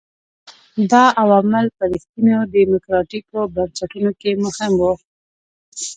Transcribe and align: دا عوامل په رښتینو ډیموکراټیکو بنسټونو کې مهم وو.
دا 0.91 1.03
عوامل 1.23 1.65
په 1.77 1.83
رښتینو 1.91 2.37
ډیموکراټیکو 2.53 3.39
بنسټونو 3.53 4.11
کې 4.19 4.31
مهم 4.43 4.71
وو. 4.81 4.93